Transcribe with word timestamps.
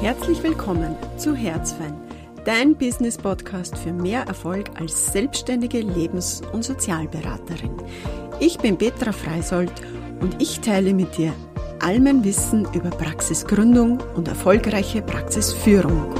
Herzlich 0.00 0.42
willkommen 0.42 0.96
zu 1.18 1.34
Herzfein, 1.34 1.92
dein 2.46 2.74
Business-Podcast 2.74 3.76
für 3.76 3.92
mehr 3.92 4.22
Erfolg 4.22 4.70
als 4.80 5.12
selbstständige 5.12 5.80
Lebens- 5.80 6.40
und 6.54 6.64
Sozialberaterin. 6.64 7.76
Ich 8.40 8.56
bin 8.56 8.78
Petra 8.78 9.12
Freisold 9.12 9.70
und 10.20 10.40
ich 10.40 10.60
teile 10.60 10.94
mit 10.94 11.18
dir 11.18 11.34
all 11.80 12.00
mein 12.00 12.24
Wissen 12.24 12.66
über 12.72 12.88
Praxisgründung 12.88 14.02
und 14.14 14.26
erfolgreiche 14.26 15.02
Praxisführung. 15.02 16.14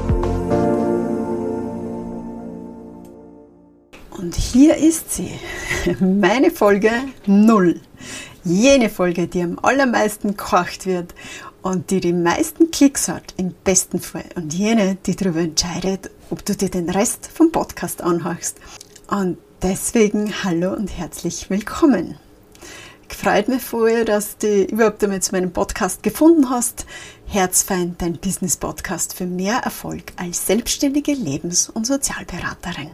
Und 4.11 4.35
hier 4.35 4.77
ist 4.77 5.11
sie, 5.15 5.31
meine 6.01 6.51
Folge 6.51 6.91
0. 7.25 7.81
Jene 8.45 8.91
Folge, 8.91 9.27
die 9.27 9.42
am 9.42 9.59
allermeisten 9.62 10.37
gekocht 10.37 10.84
wird 10.84 11.15
und 11.62 11.91
die 11.91 12.00
die 12.00 12.12
meisten 12.12 12.70
Klicks 12.70 13.09
hat, 13.09 13.34
im 13.37 13.55
besten 13.64 14.00
Fall. 14.00 14.24
Und 14.34 14.55
jene, 14.55 14.96
die 15.06 15.16
darüber 15.16 15.41
entscheidet, 15.41 16.10
ob 16.30 16.45
du 16.45 16.55
dir 16.55 16.70
den 16.70 16.88
Rest 16.88 17.28
vom 17.33 17.52
Podcast 17.52 18.02
anhörst. 18.02 18.59
Und 19.09 19.38
deswegen 19.62 20.33
hallo 20.45 20.73
und 20.73 20.88
herzlich 20.88 21.50
willkommen. 21.50 22.16
Gefreut 23.09 23.48
mich 23.48 23.62
vorher, 23.62 24.05
dass 24.05 24.38
du 24.38 24.62
überhaupt 24.64 25.02
einmal 25.02 25.20
zu 25.20 25.33
meinem 25.33 25.52
Podcast 25.52 26.02
gefunden 26.02 26.48
hast. 26.48 26.86
Herzfeind, 27.27 28.00
dein 28.00 28.19
Business-Podcast 28.19 29.14
für 29.14 29.27
mehr 29.27 29.58
Erfolg 29.58 30.12
als 30.16 30.47
selbstständige 30.47 31.12
Lebens- 31.12 31.69
und 31.69 31.86
Sozialberaterin. 31.86 32.91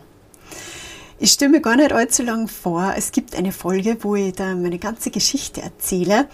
Ich 1.19 1.33
stelle 1.33 1.51
mir 1.51 1.61
gar 1.61 1.77
nicht 1.77 1.93
allzu 1.93 2.23
lang 2.23 2.49
vor. 2.49 2.95
Es 2.97 3.13
gibt 3.13 3.35
eine 3.35 3.53
Folge, 3.53 3.97
wo 4.01 4.17
ich 4.17 4.35
da 4.35 4.55
meine 4.55 4.79
ganze 4.79 5.11
Geschichte 5.11 5.63
erzähle 5.63 6.29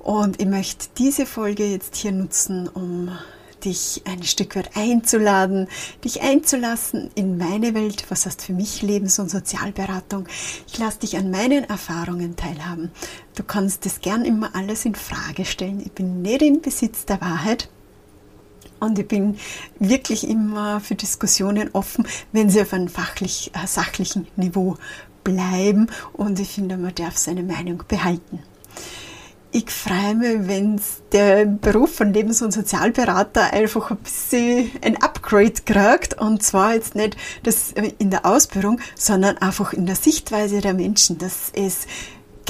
und 0.00 0.40
ich 0.40 0.46
möchte 0.46 0.86
diese 0.96 1.26
Folge 1.26 1.66
jetzt 1.66 1.94
hier 1.94 2.12
nutzen, 2.12 2.68
um 2.68 3.10
dich 3.64 4.02
ein 4.06 4.22
Stück 4.22 4.56
weit 4.56 4.74
einzuladen, 4.74 5.68
dich 6.02 6.22
einzulassen 6.22 7.10
in 7.14 7.36
meine 7.36 7.74
Welt, 7.74 8.06
was 8.08 8.24
heißt 8.24 8.42
für 8.42 8.54
mich 8.54 8.80
Lebens- 8.80 9.18
und 9.18 9.30
Sozialberatung. 9.30 10.26
Ich 10.66 10.78
lasse 10.78 11.00
dich 11.00 11.18
an 11.18 11.30
meinen 11.30 11.64
Erfahrungen 11.64 12.34
teilhaben. 12.34 12.90
Du 13.34 13.42
kannst 13.42 13.84
das 13.84 14.00
gern 14.00 14.24
immer 14.24 14.56
alles 14.56 14.86
in 14.86 14.94
Frage 14.94 15.44
stellen. 15.44 15.82
Ich 15.84 15.92
bin 15.92 16.22
nicht 16.22 16.40
im 16.40 16.62
Besitz 16.62 17.04
der 17.04 17.20
Wahrheit. 17.20 17.68
Und 18.80 18.98
ich 18.98 19.06
bin 19.06 19.36
wirklich 19.78 20.26
immer 20.26 20.80
für 20.80 20.94
Diskussionen 20.94 21.68
offen, 21.74 22.06
wenn 22.32 22.48
sie 22.48 22.62
auf 22.62 22.72
einem 22.72 22.88
fachlich, 22.88 23.50
äh, 23.52 23.66
sachlichen 23.66 24.26
Niveau 24.36 24.78
bleiben. 25.22 25.88
Und 26.14 26.40
ich 26.40 26.48
finde, 26.48 26.78
man 26.78 26.94
darf 26.94 27.18
seine 27.18 27.42
Meinung 27.42 27.82
behalten 27.86 28.40
ich 29.52 29.70
freue 29.70 30.14
mich, 30.14 30.48
wenn 30.48 30.80
der 31.12 31.44
Beruf 31.44 31.96
von 31.96 32.12
Lebens- 32.12 32.42
und 32.42 32.52
Sozialberater 32.52 33.52
einfach 33.52 33.90
ein 33.90 33.96
bisschen 33.96 34.70
ein 34.82 34.96
Upgrade 35.02 35.54
kriegt. 35.64 36.20
Und 36.20 36.42
zwar 36.42 36.74
jetzt 36.74 36.94
nicht 36.94 37.16
das 37.42 37.72
in 37.98 38.10
der 38.10 38.26
Ausbildung, 38.26 38.80
sondern 38.94 39.38
einfach 39.38 39.72
in 39.72 39.86
der 39.86 39.96
Sichtweise 39.96 40.60
der 40.60 40.74
Menschen, 40.74 41.18
dass 41.18 41.50
es 41.52 41.86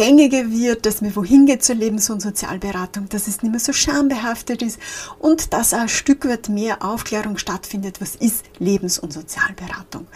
gängiger 0.01 0.51
wird, 0.51 0.87
dass 0.87 1.03
man 1.03 1.15
wohin 1.15 1.45
geht 1.45 1.63
zur 1.63 1.75
Lebens- 1.75 2.09
und 2.09 2.23
Sozialberatung, 2.23 3.11
dass 3.11 3.29
es 3.29 3.43
nicht 3.43 3.51
mehr 3.51 3.61
so 3.61 3.75
schambehaftet 3.75 4.63
ist 4.63 4.79
und 5.19 5.53
dass 5.53 5.75
auch 5.75 5.81
ein 5.81 5.91
Stück 5.91 6.27
weit 6.27 6.49
mehr 6.49 6.83
Aufklärung 6.83 7.37
stattfindet, 7.37 8.01
was 8.01 8.17
ist 8.17 8.47
Lebens- 8.59 8.99
und 8.99 9.13
Sozialberatung. 9.13 10.07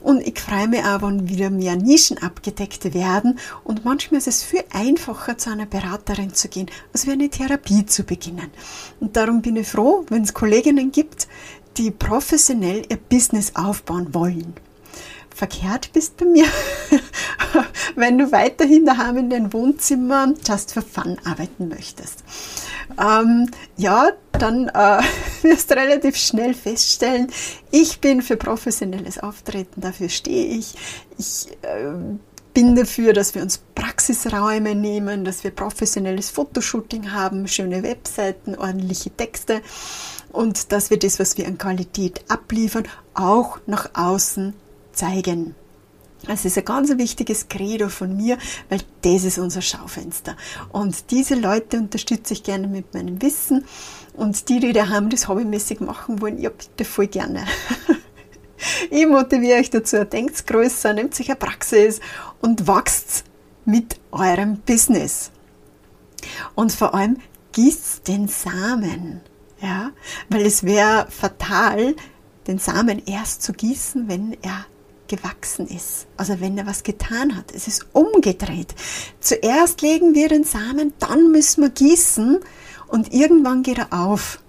Und 0.00 0.24
ich 0.24 0.38
freue 0.38 0.68
mich 0.68 0.84
auch, 0.84 1.02
wenn 1.02 1.28
wieder 1.28 1.50
mehr 1.50 1.74
Nischen 1.74 2.18
abgedeckt 2.18 2.94
werden 2.94 3.40
und 3.64 3.84
manchmal 3.84 4.18
ist 4.18 4.28
es 4.28 4.44
viel 4.44 4.62
einfacher, 4.72 5.36
zu 5.36 5.50
einer 5.50 5.66
Beraterin 5.66 6.32
zu 6.32 6.46
gehen, 6.46 6.70
als 6.92 7.08
wie 7.08 7.10
eine 7.10 7.28
Therapie 7.28 7.86
zu 7.86 8.04
beginnen. 8.04 8.52
Und 9.00 9.16
darum 9.16 9.42
bin 9.42 9.56
ich 9.56 9.66
froh, 9.66 10.06
wenn 10.10 10.22
es 10.22 10.32
Kolleginnen 10.32 10.92
gibt, 10.92 11.26
die 11.76 11.90
professionell 11.90 12.86
ihr 12.88 12.98
Business 12.98 13.56
aufbauen 13.56 14.14
wollen 14.14 14.54
verkehrt 15.34 15.92
bist 15.92 16.16
bei 16.16 16.24
mir, 16.24 16.46
wenn 17.96 18.18
du 18.18 18.30
weiterhin 18.32 18.86
daheim 18.86 19.16
in 19.18 19.30
deinem 19.30 19.52
Wohnzimmer 19.52 20.32
just 20.46 20.72
for 20.72 20.82
fun 20.82 21.18
arbeiten 21.24 21.68
möchtest. 21.68 22.22
Ähm, 22.98 23.50
ja, 23.76 24.12
dann 24.32 24.68
äh, 24.68 25.02
wirst 25.42 25.70
du 25.70 25.76
relativ 25.76 26.16
schnell 26.16 26.54
feststellen, 26.54 27.28
ich 27.70 28.00
bin 28.00 28.22
für 28.22 28.36
professionelles 28.36 29.18
Auftreten, 29.18 29.80
dafür 29.80 30.08
stehe 30.08 30.46
ich. 30.56 30.74
Ich 31.18 31.48
äh, 31.62 31.92
bin 32.54 32.76
dafür, 32.76 33.12
dass 33.12 33.34
wir 33.34 33.42
uns 33.42 33.58
Praxisräume 33.74 34.76
nehmen, 34.76 35.24
dass 35.24 35.42
wir 35.42 35.50
professionelles 35.50 36.30
Fotoshooting 36.30 37.10
haben, 37.10 37.48
schöne 37.48 37.82
Webseiten, 37.82 38.54
ordentliche 38.54 39.10
Texte 39.10 39.60
und 40.30 40.70
dass 40.70 40.90
wir 40.90 40.98
das, 40.98 41.18
was 41.18 41.36
wir 41.36 41.48
an 41.48 41.58
Qualität 41.58 42.24
abliefern, 42.28 42.84
auch 43.14 43.58
nach 43.66 43.90
außen 43.94 44.54
zeigen. 44.94 45.54
Das 46.26 46.44
ist 46.44 46.56
ein 46.56 46.64
ganz 46.64 46.96
wichtiges 46.96 47.48
Credo 47.48 47.88
von 47.88 48.16
mir, 48.16 48.38
weil 48.68 48.80
das 49.02 49.24
ist 49.24 49.38
unser 49.38 49.60
Schaufenster. 49.60 50.36
Und 50.72 51.10
diese 51.10 51.34
Leute 51.34 51.78
unterstütze 51.78 52.32
ich 52.32 52.42
gerne 52.42 52.66
mit 52.66 52.94
meinem 52.94 53.20
Wissen. 53.20 53.64
Und 54.14 54.48
die, 54.48 54.60
die 54.60 54.72
daheim 54.72 55.10
das 55.10 55.28
hobbymäßig 55.28 55.80
machen 55.80 56.20
wollen, 56.20 56.38
ja 56.38 56.50
bitte 56.50 56.84
voll 56.84 57.08
gerne. 57.08 57.44
ich 58.90 59.06
motiviere 59.06 59.58
euch 59.58 59.70
dazu, 59.70 60.04
denkt 60.04 60.46
größer, 60.46 60.94
nehmt 60.94 61.14
sich 61.14 61.28
eine 61.28 61.36
Praxis 61.36 62.00
und 62.40 62.66
wachst 62.66 63.24
mit 63.64 63.98
eurem 64.12 64.58
Business. 64.58 65.30
Und 66.54 66.72
vor 66.72 66.94
allem 66.94 67.18
gießt 67.52 68.06
den 68.08 68.28
Samen. 68.28 69.20
Ja, 69.60 69.92
weil 70.28 70.44
es 70.44 70.62
wäre 70.64 71.06
fatal, 71.10 71.94
den 72.46 72.58
Samen 72.58 73.02
erst 73.06 73.42
zu 73.42 73.52
gießen, 73.52 74.08
wenn 74.08 74.36
er 74.42 74.66
gewachsen 75.08 75.66
ist, 75.66 76.06
also 76.16 76.40
wenn 76.40 76.56
er 76.56 76.66
was 76.66 76.82
getan 76.82 77.36
hat. 77.36 77.52
Es 77.54 77.66
ist 77.68 77.86
umgedreht. 77.92 78.74
Zuerst 79.20 79.82
legen 79.82 80.14
wir 80.14 80.28
den 80.28 80.44
Samen, 80.44 80.92
dann 80.98 81.30
müssen 81.30 81.62
wir 81.62 81.70
gießen 81.70 82.40
und 82.88 83.12
irgendwann 83.12 83.62
geht 83.62 83.78
er 83.78 83.92
auf. 83.92 84.40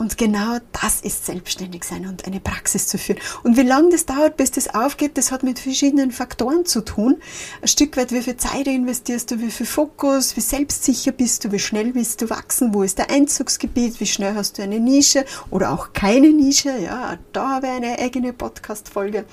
Und 0.00 0.16
genau 0.16 0.56
das 0.80 1.02
ist 1.02 1.26
selbstständig 1.26 1.84
sein 1.84 2.06
und 2.06 2.24
eine 2.26 2.40
Praxis 2.40 2.86
zu 2.86 2.96
führen. 2.96 3.18
Und 3.42 3.58
wie 3.58 3.64
lange 3.64 3.90
das 3.90 4.06
dauert, 4.06 4.38
bis 4.38 4.50
das 4.50 4.74
aufgeht, 4.74 5.18
das 5.18 5.30
hat 5.30 5.42
mit 5.42 5.58
verschiedenen 5.58 6.10
Faktoren 6.10 6.64
zu 6.64 6.80
tun. 6.80 7.20
Ein 7.60 7.68
Stück 7.68 7.98
weit, 7.98 8.10
wie 8.10 8.22
viel 8.22 8.38
Zeit 8.38 8.66
investierst 8.66 9.30
du, 9.30 9.40
wie 9.40 9.50
viel 9.50 9.66
Fokus, 9.66 10.38
wie 10.38 10.40
selbstsicher 10.40 11.12
bist 11.12 11.44
du, 11.44 11.52
wie 11.52 11.58
schnell 11.58 11.94
willst 11.94 12.22
du 12.22 12.30
wachsen, 12.30 12.72
wo 12.72 12.82
ist 12.82 12.96
der 12.96 13.10
Einzugsgebiet, 13.10 14.00
wie 14.00 14.06
schnell 14.06 14.34
hast 14.34 14.56
du 14.56 14.62
eine 14.62 14.80
Nische 14.80 15.26
oder 15.50 15.70
auch 15.70 15.92
keine 15.92 16.30
Nische. 16.30 16.78
Ja, 16.78 17.18
da 17.34 17.56
habe 17.56 17.66
ich 17.66 17.72
eine 17.74 17.98
eigene 17.98 18.32
Podcast-Folge. 18.32 19.26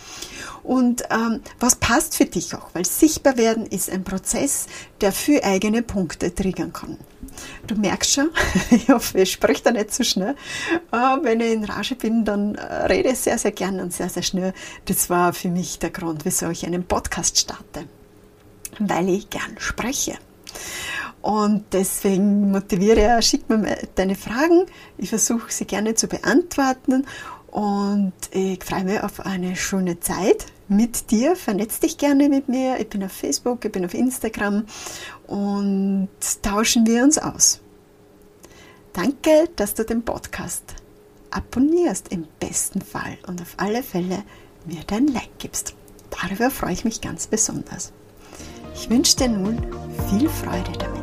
Und 0.64 1.04
ähm, 1.10 1.40
was 1.62 1.76
passt 1.76 2.18
für 2.18 2.26
dich 2.26 2.54
auch? 2.54 2.72
Weil 2.74 2.84
sichtbar 2.84 3.38
werden 3.38 3.66
ist 3.66 3.90
ein 3.90 4.04
Prozess, 4.04 4.66
der 5.00 5.14
für 5.14 5.46
eigene 5.46 5.82
Punkte 5.82 6.36
triggern 6.36 6.74
kann. 6.74 6.98
Du 7.66 7.76
merkst 7.76 8.14
schon, 8.14 8.30
ich 8.72 8.90
hoffe, 8.90 9.20
ich 9.20 9.32
spreche 9.32 9.64
da 9.64 9.72
nicht 9.72 9.92
zu 9.92 10.04
so 10.04 10.10
schnell. 10.10 10.36
Wenn 11.22 11.40
ich 11.42 11.54
in 11.54 11.64
Rage 11.66 11.96
bin, 11.96 12.26
dann 12.26 12.56
äh, 12.56 12.86
rede 12.86 13.10
ich 13.10 13.20
sehr, 13.20 13.38
sehr 13.38 13.52
gern 13.52 13.80
und 13.80 13.94
sehr, 13.94 14.10
sehr 14.10 14.24
schnell. 14.24 14.54
Das 14.86 15.10
war 15.10 15.34
für 15.34 15.50
mich 15.50 15.80
der 15.80 15.90
Grund, 15.90 16.26
wieso 16.26 16.50
ich 16.50 16.66
einen 16.66 16.86
Podcast 16.86 17.38
starte. 17.38 17.86
Weil 18.80 19.10
ich 19.10 19.30
gern 19.30 19.56
spreche. 19.58 20.16
Und 21.22 21.66
deswegen 21.74 22.52
motiviere 22.52 23.20
ich, 23.20 23.26
schick 23.26 23.50
mir 23.50 23.78
deine 23.96 24.16
Fragen. 24.16 24.66
Ich 24.98 25.10
versuche 25.10 25.52
sie 25.52 25.66
gerne 25.66 25.96
zu 25.96 26.08
beantworten. 26.08 27.06
Und 27.48 28.14
ich 28.32 28.64
freue 28.64 28.84
mich 28.84 29.02
auf 29.02 29.26
eine 29.26 29.56
schöne 29.56 30.00
Zeit 30.00 30.46
mit 30.68 31.12
dir. 31.12 31.36
Vernetz 31.36 31.80
dich 31.80 31.98
gerne 31.98 32.30
mit 32.30 32.50
mir. 32.50 32.80
Ich 32.80 32.90
bin 32.90 33.04
auf 33.04 33.12
Facebook, 33.12 33.64
ich 33.66 33.72
bin 33.72 33.86
auf 33.86 33.94
Instagram 33.94 34.66
und 35.28 36.10
tauschen 36.42 36.86
wir 36.86 37.04
uns 37.04 37.18
aus. 37.18 37.60
Danke, 38.94 39.50
dass 39.56 39.74
du 39.76 39.84
den 39.84 40.04
Podcast 40.04 40.64
abonnierst 41.30 42.12
im 42.12 42.28
besten 42.40 42.82
Fall 42.82 43.18
und 43.28 43.42
auf 43.42 43.54
alle 43.58 43.84
Fälle 43.84 44.24
mir 44.66 44.82
dein 44.88 45.08
Like 45.08 45.38
gibst. 45.38 45.76
Darüber 46.10 46.50
freue 46.50 46.74
ich 46.74 46.86
mich 46.86 47.02
ganz 47.02 47.28
besonders. 47.28 47.92
Ich 48.74 48.90
wünsche 48.90 49.18
dir 49.18 49.30
nun 49.30 49.58
viel 50.10 50.30
Freude 50.30 50.72
damit. 50.80 50.97